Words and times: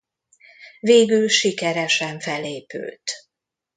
Végül 0.79 1.27
sikeresen 1.27 2.19
felépült. 2.19 3.11